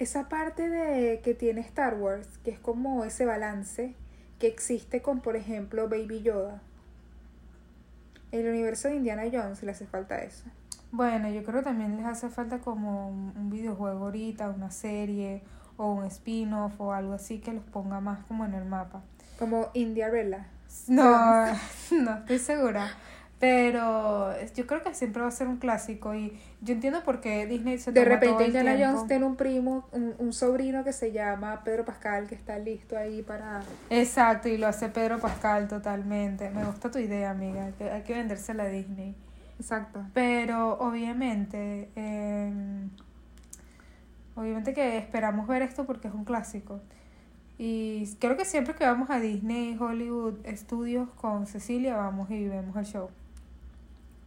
esa 0.00 0.28
parte 0.28 0.68
de 0.68 1.20
que 1.20 1.34
tiene 1.34 1.60
Star 1.60 1.94
Wars, 1.94 2.26
que 2.42 2.50
es 2.50 2.58
como 2.58 3.04
ese 3.04 3.26
balance 3.26 3.94
que 4.40 4.48
existe 4.48 5.02
con, 5.02 5.20
por 5.20 5.36
ejemplo, 5.36 5.88
Baby 5.88 6.22
Yoda 6.22 6.60
el 8.32 8.48
universo 8.48 8.88
de 8.88 8.96
Indiana 8.96 9.22
Jones 9.30 9.62
le 9.62 9.72
hace 9.72 9.86
falta 9.86 10.18
eso. 10.18 10.44
Bueno, 10.92 11.28
yo 11.28 11.42
creo 11.44 11.60
que 11.60 11.64
también 11.64 11.96
les 11.96 12.06
hace 12.06 12.28
falta 12.28 12.58
como 12.58 13.08
un, 13.08 13.50
videojuego 13.50 14.06
ahorita, 14.06 14.50
una 14.50 14.70
serie 14.70 15.42
o 15.76 15.92
un 15.92 16.04
spin-off 16.04 16.80
o 16.80 16.92
algo 16.92 17.12
así 17.14 17.38
que 17.38 17.52
los 17.52 17.64
ponga 17.64 18.00
más 18.00 18.24
como 18.26 18.44
en 18.44 18.54
el 18.54 18.64
mapa. 18.64 19.02
Como 19.38 19.70
Indiarella. 19.74 20.46
No, 20.86 21.46
no 21.90 22.18
estoy 22.18 22.38
segura. 22.38 22.92
Pero 23.40 24.34
yo 24.54 24.66
creo 24.66 24.82
que 24.82 24.94
siempre 24.94 25.22
va 25.22 25.28
a 25.28 25.30
ser 25.30 25.48
un 25.48 25.56
clásico 25.56 26.14
y 26.14 26.38
yo 26.60 26.74
entiendo 26.74 27.02
por 27.02 27.22
qué 27.22 27.46
Disney 27.46 27.78
se 27.78 27.90
De 27.90 28.04
repente 28.04 28.44
Indiana 28.44 28.76
Jones 28.78 29.08
tiene 29.08 29.24
un 29.24 29.36
primo, 29.36 29.88
un, 29.92 30.14
un, 30.18 30.34
sobrino 30.34 30.84
que 30.84 30.92
se 30.92 31.10
llama 31.10 31.64
Pedro 31.64 31.86
Pascal 31.86 32.26
que 32.28 32.34
está 32.34 32.58
listo 32.58 32.98
ahí 32.98 33.22
para... 33.22 33.62
Exacto, 33.88 34.50
y 34.50 34.58
lo 34.58 34.66
hace 34.66 34.90
Pedro 34.90 35.18
Pascal 35.20 35.68
totalmente. 35.68 36.50
Me 36.50 36.66
gusta 36.66 36.90
tu 36.90 36.98
idea, 36.98 37.30
amiga, 37.30 37.64
hay 37.64 37.72
que, 37.72 37.90
hay 37.90 38.02
que 38.02 38.12
vendérsela 38.12 38.64
a 38.64 38.68
Disney. 38.68 39.14
Exacto. 39.58 40.04
Pero 40.12 40.78
obviamente, 40.78 41.88
em, 41.96 42.90
obviamente 44.36 44.74
que 44.74 44.98
esperamos 44.98 45.48
ver 45.48 45.62
esto 45.62 45.86
porque 45.86 46.08
es 46.08 46.14
un 46.14 46.24
clásico. 46.24 46.82
Y 47.56 48.16
creo 48.18 48.36
que 48.36 48.44
siempre 48.44 48.74
que 48.74 48.84
vamos 48.84 49.08
a 49.08 49.18
Disney 49.18 49.78
Hollywood 49.80 50.46
Studios 50.46 51.08
con 51.14 51.46
Cecilia, 51.46 51.96
vamos 51.96 52.30
y 52.30 52.46
vemos 52.46 52.76
el 52.76 52.84
show. 52.84 53.08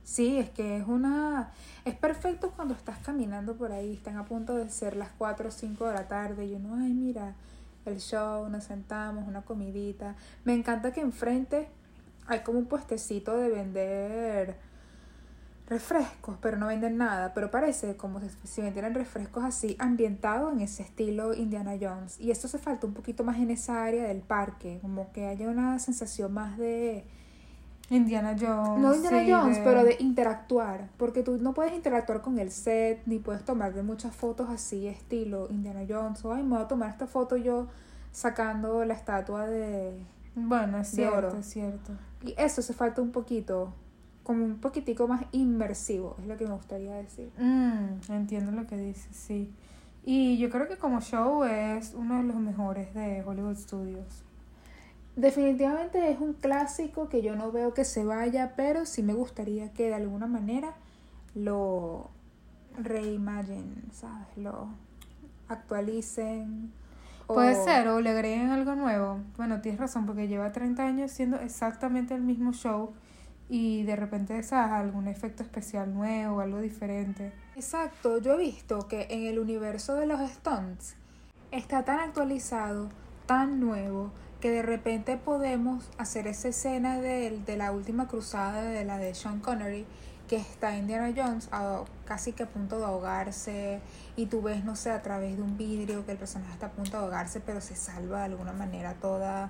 Sí, 0.03 0.37
es 0.37 0.49
que 0.49 0.77
es 0.77 0.87
una... 0.87 1.51
Es 1.85 1.95
perfecto 1.95 2.51
cuando 2.55 2.73
estás 2.73 2.97
caminando 2.99 3.55
por 3.55 3.71
ahí, 3.71 3.93
están 3.93 4.17
a 4.17 4.25
punto 4.25 4.55
de 4.55 4.69
ser 4.69 4.95
las 4.95 5.09
4 5.17 5.47
o 5.47 5.51
5 5.51 5.87
de 5.87 5.93
la 5.93 6.07
tarde 6.07 6.45
y 6.45 6.53
uno, 6.55 6.75
ay, 6.75 6.93
mira, 6.93 7.35
el 7.85 7.99
show, 7.99 8.49
nos 8.49 8.65
sentamos, 8.65 9.27
una 9.27 9.41
comidita. 9.41 10.15
Me 10.45 10.53
encanta 10.53 10.91
que 10.93 11.01
enfrente 11.01 11.67
hay 12.27 12.39
como 12.39 12.59
un 12.59 12.65
puestecito 12.65 13.37
de 13.37 13.49
vender 13.49 14.57
refrescos, 15.67 16.37
pero 16.41 16.57
no 16.57 16.67
venden 16.67 16.97
nada, 16.97 17.33
pero 17.33 17.49
parece 17.49 17.95
como 17.95 18.19
si, 18.43 18.61
vendieran 18.61 18.93
refrescos 18.93 19.43
así, 19.43 19.75
ambientados 19.79 20.53
en 20.53 20.61
ese 20.61 20.83
estilo 20.83 21.33
Indiana 21.33 21.73
Jones. 21.79 22.19
Y 22.19 22.31
esto 22.31 22.47
se 22.47 22.59
falta 22.59 22.85
un 22.85 22.93
poquito 22.93 23.23
más 23.23 23.37
en 23.37 23.51
esa 23.51 23.83
área 23.83 24.03
del 24.05 24.21
parque, 24.21 24.79
como 24.81 25.11
que 25.11 25.27
haya 25.27 25.47
una 25.49 25.79
sensación 25.79 26.33
más 26.33 26.57
de... 26.57 27.05
Indiana 27.89 28.35
Jones. 28.39 28.81
No 28.81 28.95
Indiana 28.95 29.19
sí, 29.19 29.31
Jones, 29.31 29.57
de- 29.57 29.63
pero 29.63 29.83
de 29.83 29.97
interactuar, 29.99 30.89
porque 30.97 31.21
tú 31.21 31.37
no 31.39 31.53
puedes 31.53 31.73
interactuar 31.73 32.21
con 32.21 32.39
el 32.39 32.49
set, 32.51 33.01
ni 33.05 33.19
puedes 33.19 33.43
tomar 33.43 33.73
de 33.73 33.83
muchas 33.83 34.15
fotos 34.15 34.49
así, 34.49 34.87
estilo 34.87 35.47
Indiana 35.51 35.81
Jones, 35.87 36.23
o 36.25 36.33
ay, 36.33 36.43
me 36.43 36.55
voy 36.55 36.61
a 36.63 36.67
tomar 36.67 36.89
esta 36.89 37.07
foto 37.07 37.35
yo 37.37 37.67
sacando 38.11 38.83
la 38.85 38.93
estatua 38.93 39.47
de... 39.47 39.99
Bueno, 40.35 40.79
es 40.79 40.91
de 40.91 40.95
cierto, 41.03 41.17
oro. 41.17 41.37
es 41.37 41.45
cierto. 41.45 41.91
Y 42.23 42.33
eso 42.37 42.61
se 42.61 42.73
falta 42.73 43.01
un 43.01 43.11
poquito, 43.11 43.73
como 44.23 44.43
un 44.45 44.55
poquitico 44.59 45.07
más 45.07 45.23
inmersivo, 45.31 46.15
es 46.21 46.27
lo 46.27 46.37
que 46.37 46.45
me 46.47 46.53
gustaría 46.53 46.95
decir. 46.95 47.29
Mm, 47.37 48.11
entiendo 48.11 48.51
lo 48.51 48.65
que 48.65 48.77
dices, 48.77 49.15
sí. 49.15 49.51
Y 50.05 50.37
yo 50.37 50.49
creo 50.49 50.67
que 50.67 50.77
como 50.77 50.99
show 51.01 51.43
es 51.43 51.93
uno 51.93 52.17
de 52.17 52.23
los 52.23 52.35
mejores 52.37 52.93
de 52.93 53.23
Hollywood 53.25 53.55
Studios. 53.57 54.23
Definitivamente 55.15 56.11
es 56.11 56.19
un 56.19 56.33
clásico 56.33 57.07
que 57.09 57.21
yo 57.21 57.35
no 57.35 57.51
veo 57.51 57.73
que 57.73 57.85
se 57.85 58.03
vaya, 58.03 58.53
pero 58.55 58.85
sí 58.85 59.03
me 59.03 59.13
gustaría 59.13 59.71
que 59.73 59.87
de 59.87 59.93
alguna 59.95 60.25
manera 60.27 60.73
lo 61.35 62.09
reimaginen, 62.77 63.83
¿sabes? 63.91 64.27
Lo 64.37 64.69
actualicen. 65.47 66.71
o- 67.27 67.35
Puede 67.35 67.55
ser, 67.55 67.87
o 67.87 68.01
le 68.01 68.09
agreguen 68.09 68.49
algo 68.49 68.75
nuevo. 68.75 69.19
Bueno, 69.37 69.61
tienes 69.61 69.79
razón, 69.79 70.05
porque 70.05 70.27
lleva 70.27 70.51
30 70.51 70.85
años 70.85 71.11
siendo 71.11 71.37
exactamente 71.39 72.13
el 72.15 72.21
mismo 72.21 72.51
show 72.53 72.93
y 73.49 73.83
de 73.83 73.95
repente, 73.95 74.41
¿sabes? 74.43 74.71
Algún 74.73 75.07
efecto 75.07 75.43
especial 75.43 75.93
nuevo, 75.93 76.39
algo 76.41 76.59
diferente. 76.59 77.31
Exacto, 77.55 78.17
yo 78.17 78.33
he 78.33 78.37
visto 78.37 78.87
que 78.87 79.07
en 79.09 79.27
el 79.27 79.37
universo 79.39 79.95
de 79.95 80.07
los 80.07 80.19
stunts 80.29 80.95
está 81.51 81.85
tan 81.85 81.99
actualizado, 81.99 82.89
tan 83.27 83.59
nuevo, 83.59 84.11
que 84.43 84.51
de 84.51 84.61
repente 84.61 85.15
podemos 85.15 85.89
hacer 85.97 86.27
esa 86.27 86.49
escena 86.49 86.99
de, 86.99 87.39
de 87.45 87.55
la 87.55 87.71
última 87.71 88.09
cruzada 88.09 88.61
de 88.63 88.83
la 88.83 88.97
de 88.97 89.15
Sean 89.15 89.39
Connery, 89.39 89.85
que 90.27 90.35
está 90.35 90.75
Indiana 90.75 91.13
Jones 91.15 91.47
a- 91.53 91.83
casi 92.03 92.33
que 92.33 92.43
a 92.43 92.47
punto 92.47 92.77
de 92.77 92.83
ahogarse, 92.83 93.79
y 94.17 94.25
tú 94.25 94.41
ves, 94.41 94.65
no 94.65 94.75
sé, 94.75 94.91
a 94.91 95.01
través 95.01 95.37
de 95.37 95.43
un 95.43 95.57
vidrio 95.57 96.05
que 96.05 96.11
el 96.11 96.17
personaje 96.17 96.51
está 96.51 96.65
a 96.65 96.71
punto 96.71 96.91
de 96.91 96.97
ahogarse, 96.97 97.39
pero 97.39 97.61
se 97.61 97.77
salva 97.77 98.19
de 98.19 98.25
alguna 98.25 98.51
manera 98.51 98.95
toda 98.95 99.49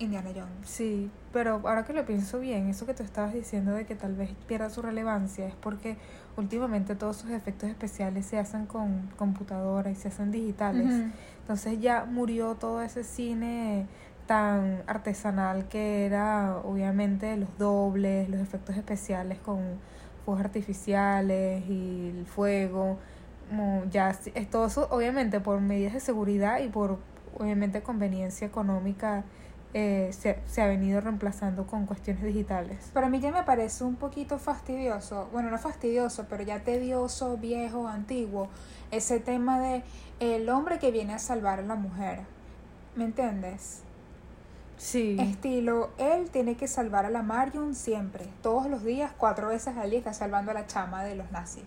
Indiana 0.00 0.30
Jones. 0.34 0.68
Sí, 0.68 1.12
pero 1.32 1.60
ahora 1.64 1.84
que 1.84 1.92
lo 1.92 2.04
pienso 2.04 2.40
bien, 2.40 2.66
eso 2.68 2.86
que 2.86 2.94
tú 2.94 3.04
estabas 3.04 3.34
diciendo 3.34 3.70
de 3.70 3.86
que 3.86 3.94
tal 3.94 4.16
vez 4.16 4.30
pierda 4.48 4.68
su 4.68 4.82
relevancia 4.82 5.46
es 5.46 5.54
porque 5.54 5.96
últimamente 6.36 6.96
todos 6.96 7.18
sus 7.18 7.30
efectos 7.30 7.68
especiales 7.70 8.26
se 8.26 8.36
hacen 8.40 8.66
con 8.66 9.08
computadora 9.16 9.92
y 9.92 9.94
se 9.94 10.08
hacen 10.08 10.32
digitales. 10.32 10.92
Entonces 11.42 11.78
ya 11.80 12.04
murió 12.04 12.56
todo 12.56 12.82
ese 12.82 13.04
cine 13.04 13.86
tan 14.26 14.82
artesanal 14.86 15.68
que 15.68 16.06
era 16.06 16.58
obviamente 16.64 17.36
los 17.36 17.56
dobles, 17.58 18.28
los 18.28 18.40
efectos 18.40 18.76
especiales 18.76 19.38
con 19.38 19.60
fuegos 20.24 20.44
artificiales 20.44 21.64
y 21.68 22.12
el 22.16 22.26
fuego. 22.26 22.98
como 23.48 23.84
ya 23.90 24.10
es 24.34 24.50
todo 24.50 24.66
eso 24.66 24.88
obviamente 24.90 25.40
por 25.40 25.60
medidas 25.60 25.92
de 25.92 26.00
seguridad 26.00 26.60
y 26.60 26.68
por 26.68 26.98
obviamente 27.38 27.82
conveniencia 27.82 28.46
económica 28.46 29.24
eh, 29.76 30.10
se, 30.12 30.38
se 30.46 30.62
ha 30.62 30.68
venido 30.68 31.00
reemplazando 31.00 31.66
con 31.66 31.84
cuestiones 31.84 32.22
digitales. 32.22 32.90
Para 32.92 33.08
mí 33.08 33.18
ya 33.18 33.32
me 33.32 33.42
parece 33.42 33.82
un 33.82 33.96
poquito 33.96 34.38
fastidioso, 34.38 35.28
bueno, 35.32 35.50
no 35.50 35.58
fastidioso, 35.58 36.26
pero 36.30 36.44
ya 36.44 36.60
tedioso, 36.60 37.36
viejo, 37.36 37.88
antiguo, 37.88 38.48
ese 38.92 39.18
tema 39.18 39.58
de 39.58 39.82
el 40.20 40.48
hombre 40.48 40.78
que 40.78 40.92
viene 40.92 41.14
a 41.14 41.18
salvar 41.18 41.58
a 41.58 41.62
la 41.62 41.74
mujer. 41.74 42.20
¿Me 42.94 43.04
entiendes? 43.04 43.82
Sí. 44.76 45.16
Estilo, 45.20 45.90
él 45.98 46.30
tiene 46.30 46.56
que 46.56 46.68
salvar 46.68 47.06
a 47.06 47.10
la 47.10 47.22
Marion 47.22 47.74
siempre, 47.74 48.26
todos 48.42 48.68
los 48.68 48.84
días, 48.84 49.12
cuatro 49.16 49.48
veces 49.48 49.76
al 49.76 49.90
día 49.90 49.98
está 49.98 50.12
salvando 50.12 50.50
a 50.50 50.54
la 50.54 50.66
chama 50.66 51.04
de 51.04 51.14
los 51.14 51.30
nazis. 51.30 51.64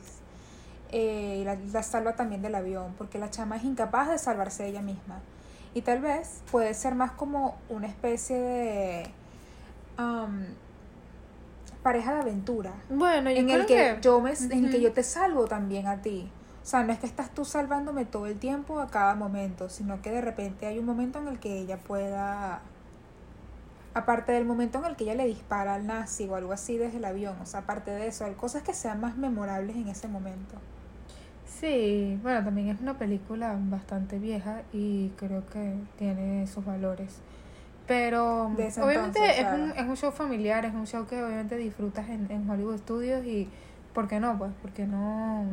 Eh, 0.92 1.40
y 1.42 1.44
la, 1.44 1.56
la 1.56 1.84
salva 1.84 2.16
también 2.16 2.42
del 2.42 2.56
avión, 2.56 2.94
porque 2.98 3.18
la 3.20 3.30
chama 3.30 3.58
es 3.58 3.64
incapaz 3.64 4.10
de 4.10 4.18
salvarse 4.18 4.68
ella 4.68 4.82
misma. 4.82 5.20
Y 5.74 5.82
tal 5.82 6.00
vez 6.00 6.42
puede 6.52 6.74
ser 6.74 6.96
más 6.96 7.12
como 7.12 7.58
una 7.70 7.88
especie 7.88 8.38
de 8.38 9.08
um, 10.00 10.46
pareja 11.84 12.16
de 12.16 12.22
aventura. 12.22 12.74
Bueno, 12.90 13.30
yo 13.30 13.38
En 13.38 13.46
creo 13.46 13.60
el 13.60 13.66
que, 13.66 13.98
yo 14.02 14.20
me, 14.22 14.32
en 14.32 14.66
el 14.66 14.72
que 14.72 14.82
yo 14.82 14.92
te 14.92 15.04
salvo 15.04 15.46
también 15.46 15.88
a 15.88 16.02
ti. 16.02 16.30
O 16.64 16.66
sea, 16.66 16.84
no 16.84 16.92
es 16.92 17.00
que 17.00 17.06
estás 17.06 17.30
tú 17.32 17.46
salvándome 17.46 18.06
todo 18.06 18.26
el 18.26 18.40
tiempo 18.40 18.80
a 18.80 18.88
cada 18.88 19.16
momento, 19.16 19.70
sino 19.70 20.02
que 20.02 20.12
de 20.12 20.22
repente 20.22 20.66
hay 20.66 20.80
un 20.80 20.86
momento 20.86 21.20
en 21.20 21.28
el 21.28 21.40
que 21.40 21.60
ella 21.60 21.78
pueda 21.78 22.62
aparte 23.98 24.32
del 24.32 24.46
momento 24.46 24.80
en 24.80 24.86
el 24.86 24.96
que 24.96 25.04
ella 25.06 25.16
le 25.16 25.26
dispara 25.26 25.76
al 25.76 25.88
nazi 25.88 26.28
o 26.28 26.36
algo 26.36 26.54
así 26.54 26.78
desde 26.78 26.98
el 26.98 27.06
avión, 27.06 27.36
o 27.42 27.46
sea, 27.46 27.62
aparte 27.62 27.92
de 27.92 28.08
eso, 28.08 28.26
hay 28.26 28.34
cosas 28.34 28.64
que 28.64 28.74
sean 28.74 29.02
más 29.02 29.18
memorables 29.18 29.76
en 29.76 29.88
ese 29.88 30.08
momento. 30.08 30.56
Sí, 31.46 32.20
bueno, 32.22 32.44
también 32.44 32.70
es 32.70 32.80
una 32.82 32.98
película 32.98 33.58
bastante 33.60 34.20
vieja 34.20 34.62
y 34.72 35.10
creo 35.18 35.48
que 35.48 35.76
tiene 35.98 36.46
sus 36.48 36.64
valores. 36.64 37.20
Pero 37.88 38.48
obviamente 38.48 39.20
es, 39.40 39.48
un, 39.48 39.72
es 39.72 39.88
un 39.88 39.96
show 39.96 40.12
familiar, 40.12 40.66
es 40.66 40.74
un 40.74 40.86
show 40.86 41.08
que 41.08 41.24
obviamente 41.24 41.56
disfrutas 41.56 42.10
en, 42.10 42.30
en 42.30 42.50
Hollywood 42.50 42.78
Studios 42.80 43.26
y 43.26 43.50
¿por 43.94 44.08
qué 44.08 44.20
no? 44.20 44.38
Pues 44.38 44.52
porque 44.62 44.86
no... 44.86 45.46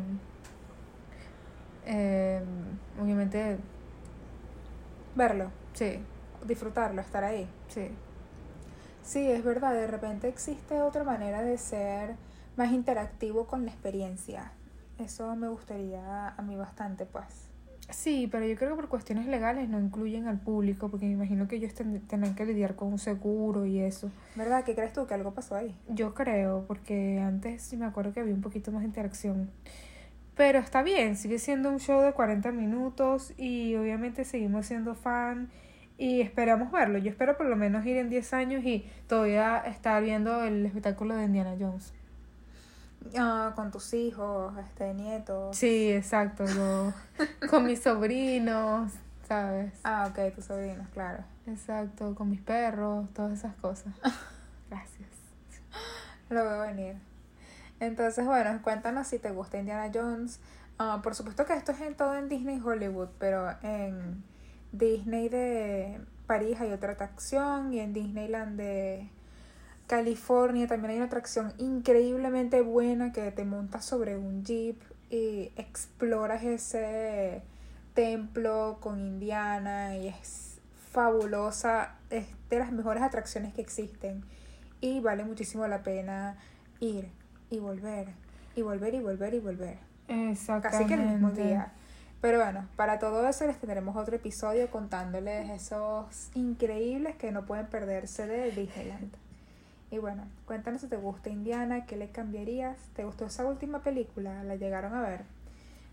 Eh, 1.87 2.43
obviamente, 3.01 3.59
Verlo, 5.15 5.51
sí, 5.75 6.01
disfrutarlo, 6.45 7.01
estar 7.01 7.23
ahí. 7.23 7.49
sí. 7.69 7.89
Sí, 9.05 9.31
es 9.31 9.45
verdad, 9.45 9.75
de 9.75 9.87
repente 9.87 10.29
existe 10.29 10.81
otra 10.81 11.05
manera 11.05 11.43
de 11.43 11.59
ser 11.59 12.17
más 12.57 12.73
interactivo 12.73 13.47
con 13.47 13.65
la 13.65 13.71
experiencia. 13.71 14.53
Eso 14.99 15.35
me 15.37 15.49
gustaría 15.49 16.29
a 16.29 16.43
mí 16.43 16.57
bastante, 16.57 17.05
pues. 17.05 17.49
Sí, 17.91 18.29
pero 18.33 18.47
yo 18.47 18.57
creo 18.57 18.71
que 18.71 18.77
por 18.77 18.89
cuestiones 18.89 19.27
legales 19.27 19.69
no 19.69 19.79
incluyen 19.79 20.27
al 20.27 20.39
público 20.41 20.89
porque 20.89 21.05
me 21.05 21.13
imagino 21.13 21.47
que 21.49 21.57
ellos 21.57 21.75
ten- 21.75 22.01
tendrán 22.09 22.35
que 22.35 22.47
lidiar 22.47 22.77
con 22.77 22.89
un 22.89 22.99
seguro 22.99 23.67
y 23.67 23.79
eso. 23.81 24.11
¿Verdad? 24.37 24.65
¿Qué 24.65 24.75
crees 24.75 24.95
tú 24.95 25.07
que 25.07 25.13
algo 25.13 25.35
pasó 25.35 25.55
ahí? 25.55 25.77
Yo 25.89 26.15
creo, 26.15 26.65
porque 26.67 27.21
antes 27.21 27.61
sí 27.63 27.77
me 27.77 27.85
acuerdo 27.85 28.15
que 28.15 28.21
había 28.21 28.33
un 28.35 28.41
poquito 28.41 28.73
más 28.73 28.81
de 28.81 28.87
interacción. 28.87 29.51
Pero 30.35 30.59
está 30.61 30.83
bien, 30.83 31.17
sigue 31.17 31.39
siendo 31.39 31.69
un 31.69 31.79
show 31.79 32.01
de 32.01 32.13
40 32.13 32.53
minutos 32.53 33.35
y 33.37 33.75
obviamente 33.77 34.25
seguimos 34.25 34.67
siendo 34.67 34.95
fan 34.95 35.51
y 35.99 36.21
esperamos 36.21 36.73
verlo. 36.73 36.99
Yo 36.99 37.11
espero 37.11 37.37
por 37.37 37.47
lo 37.47 37.57
menos 37.57 37.85
ir 37.87 37.97
en 37.97 38.11
10 38.11 38.33
años 38.35 38.65
y 38.65 38.89
todavía 39.09 39.59
estar 39.59 40.03
viendo 40.03 40.43
el 40.43 40.67
espectáculo 40.67 41.15
de 41.15 41.25
Indiana 41.25 41.55
Jones. 41.59 41.93
Ah, 43.19 43.53
con 43.55 43.71
tus 43.71 43.93
hijos, 43.95 44.55
este, 44.59 44.95
nietos. 44.95 45.57
Sí, 45.57 45.93
exacto, 45.93 46.45
yo 46.47 46.93
con 47.51 47.67
mis 47.67 47.83
sobrinos, 47.83 48.93
¿sabes? 49.29 49.73
Ah, 49.85 50.09
ok, 50.11 50.35
tus 50.35 50.47
sobrinos, 50.47 50.89
claro. 50.89 51.23
Exacto, 51.47 52.15
con 52.15 52.31
mis 52.31 52.41
perros, 52.41 53.07
todas 53.13 53.39
esas 53.39 53.55
cosas. 53.57 53.93
Gracias. 54.71 55.09
Lo 56.31 56.43
veo 56.45 56.61
venir. 56.63 56.97
Entonces, 57.81 58.25
bueno, 58.25 58.59
cuéntanos 58.63 59.07
si 59.07 59.19
te 59.19 59.31
gusta 59.31 59.59
Indiana 59.59 59.91
Jones. 59.93 60.41
Ah, 60.79 61.01
por 61.03 61.15
supuesto 61.15 61.45
que 61.45 61.53
esto 61.53 61.73
es 61.73 61.81
en 61.83 61.95
todo 61.95 62.17
en 62.17 62.29
Disney 62.29 62.61
Hollywood, 62.65 63.11
pero 63.19 63.51
en 63.63 64.25
Disney 64.79 65.29
de 65.29 66.01
París 66.27 66.61
hay 66.61 66.73
otra 66.73 66.93
atracción 66.93 67.73
y 67.73 67.81
en 67.81 67.93
Disneyland 67.93 68.59
de 68.59 69.09
California 69.87 70.67
también 70.67 70.93
hay 70.93 70.97
una 70.97 71.07
atracción 71.07 71.53
increíblemente 71.59 72.61
buena 72.61 73.13
que 73.13 73.31
te 73.31 73.45
montas 73.45 73.85
sobre 73.85 74.17
un 74.17 74.45
jeep 74.45 74.81
y 75.11 75.53
exploras 75.57 76.43
ese 76.43 77.43
templo 77.95 78.79
con 78.81 78.99
Indiana 78.99 79.97
y 79.97 80.09
es 80.09 80.59
fabulosa, 80.91 81.95
es 82.11 82.27
de 82.51 82.59
las 82.59 82.73
mejores 82.73 83.03
atracciones 83.03 83.55
que 83.55 83.61
existen 83.61 84.25
y 84.81 85.01
vale 85.01 85.25
muchísimo 85.25 85.69
la 85.69 85.83
pena 85.83 86.37
ir 86.81 87.09
y 87.51 87.59
volver 87.59 88.09
y 88.57 88.63
volver 88.63 88.95
y 88.95 89.01
volver 89.01 89.35
y 89.35 89.39
volver 89.39 89.79
Exactamente. 90.09 90.69
casi 90.69 90.87
que 90.87 90.95
el 90.95 91.09
mismo 91.09 91.31
día. 91.31 91.73
Pero 92.25 92.39
bueno, 92.39 92.67
para 92.75 92.99
todo 92.99 93.29
eso 93.29 93.47
les 93.47 93.59
tendremos 93.59 93.95
otro 93.97 94.17
episodio 94.17 94.71
contándoles 94.71 95.51
esos 95.51 96.31
increíbles 96.33 97.17
que 97.17 97.31
no 97.31 97.45
pueden 97.45 97.67
perderse 97.67 98.27
de 98.27 98.51
Disneyland. 98.51 99.13
Y 99.91 99.99
bueno, 99.99 100.27
cuéntanos 100.47 100.81
si 100.81 100.87
te 100.87 100.97
gusta 100.97 101.29
Indiana, 101.29 101.85
qué 101.85 101.97
le 101.97 102.09
cambiarías. 102.09 102.79
¿Te 102.97 103.05
gustó 103.05 103.27
esa 103.27 103.45
última 103.45 103.83
película? 103.83 104.43
¿La 104.43 104.57
llegaron 104.57 104.95
a 104.95 105.03
ver? 105.03 105.21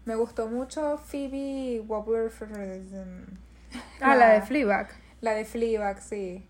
Me 0.05 0.15
gustó 0.15 0.47
mucho 0.47 0.97
Phoebe 0.99 1.81
Waller 1.85 2.31
Ah, 3.99 4.15
la 4.15 4.29
de 4.29 4.41
Fleabag. 4.41 4.87
La 5.19 5.33
de 5.33 5.43
Fleabag, 5.43 6.01
sí. 6.01 6.45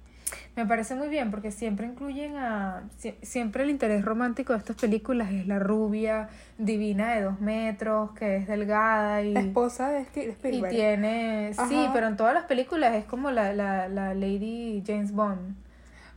Me 0.55 0.65
parece 0.65 0.95
muy 0.95 1.07
bien 1.09 1.31
porque 1.31 1.51
siempre 1.51 1.87
incluyen 1.87 2.35
a... 2.37 2.83
sie- 2.99 3.15
Siempre 3.21 3.63
el 3.63 3.69
interés 3.69 4.03
romántico 4.05 4.53
de 4.53 4.59
estas 4.59 4.75
películas 4.75 5.31
es 5.31 5.47
la 5.47 5.59
rubia, 5.59 6.29
divina 6.57 7.13
de 7.13 7.21
dos 7.23 7.39
metros, 7.41 8.11
que 8.11 8.37
es 8.37 8.47
delgada 8.47 9.21
y... 9.21 9.33
La 9.33 9.41
esposa 9.41 9.89
de 9.89 10.05
de 10.05 10.23
Y 10.25 10.29
Spielberg. 10.29 10.69
tiene... 10.73 11.53
Sí, 11.67 11.87
pero 11.93 12.07
en 12.07 12.17
todas 12.17 12.33
las 12.33 12.45
películas 12.45 12.95
es 12.95 13.05
como 13.05 13.31
la, 13.31 13.53
la, 13.53 13.87
la 13.87 14.13
Lady 14.13 14.83
James 14.85 15.11
Bond. 15.11 15.55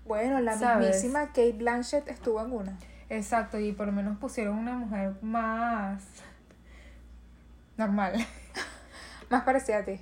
Bueno, 0.06 0.40
la 0.40 0.56
¿Sabes? 0.59 0.87
mismísima 0.88 1.26
Kate 1.28 1.52
Blanchett 1.52 2.09
estuvo 2.09 2.44
en 2.44 2.52
una. 2.52 2.78
Exacto, 3.09 3.59
y 3.59 3.73
por 3.73 3.87
lo 3.87 3.92
menos 3.92 4.18
pusieron 4.18 4.59
una 4.59 4.75
mujer 4.75 5.14
más... 5.23 6.02
normal. 7.76 8.14
Más 9.30 9.42
parecida 9.42 9.78
a 9.78 9.85
ti. 9.85 9.99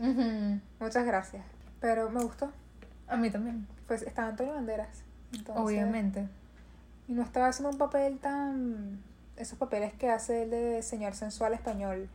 Muchas 0.81 1.07
gracias. 1.07 1.45
Pero 1.81 2.11
me 2.11 2.23
gustó. 2.23 2.52
A 3.12 3.16
mí 3.16 3.31
también, 3.31 3.66
Pues 3.87 4.02
estaba 4.02 4.28
Antonio 4.28 4.54
Banderas. 4.54 5.02
Entonces, 5.33 5.62
obviamente. 5.62 6.28
Y 7.09 7.12
no 7.12 7.23
estaba 7.23 7.49
haciendo 7.49 7.71
un 7.71 7.78
papel 7.78 8.19
tan... 8.19 9.00
Esos 9.37 9.59
papeles 9.59 9.92
que 9.95 10.11
hace 10.11 10.45
el 10.45 10.50
de 10.50 10.83
señor 10.83 11.14
sensual 11.14 11.52
español. 11.54 12.09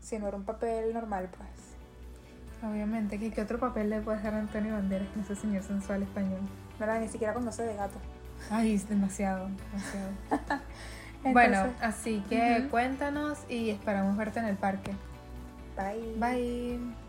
Sino 0.00 0.28
era 0.28 0.36
un 0.36 0.44
papel 0.44 0.92
normal, 0.92 1.28
pues. 1.36 2.70
Obviamente, 2.70 3.18
¿qué, 3.18 3.30
qué 3.30 3.42
otro 3.42 3.58
papel 3.58 3.90
le 3.90 4.00
puede 4.00 4.18
hacer 4.18 4.34
a 4.34 4.38
Antonio 4.38 4.74
Banderas 4.74 5.08
con 5.08 5.22
ese 5.22 5.36
señor 5.36 5.62
sensual 5.62 6.02
español? 6.02 6.40
¿Verdad? 6.78 7.00
Ni 7.00 7.08
siquiera 7.08 7.34
conoce 7.34 7.62
de 7.62 7.74
gato. 7.74 7.98
Ay, 8.50 8.74
es 8.74 8.88
demasiado, 8.88 9.48
demasiado. 9.72 10.10
Entonces, 11.24 11.32
bueno, 11.32 11.74
así 11.80 12.22
que 12.28 12.68
cuéntanos 12.70 13.38
y 13.48 13.70
esperamos 13.70 14.16
verte 14.16 14.38
en 14.38 14.46
el 14.46 14.56
parque. 14.56 14.92
bye. 15.76 16.14
Bye. 16.18 17.05